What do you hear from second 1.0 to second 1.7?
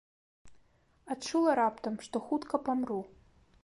Адчула